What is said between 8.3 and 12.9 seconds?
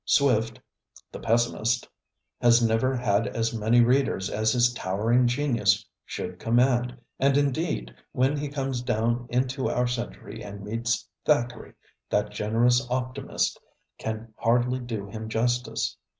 he comes down into our century and meets Thackeray, that generous